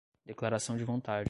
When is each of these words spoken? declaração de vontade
declaração 0.25 0.77
de 0.77 0.83
vontade 0.83 1.19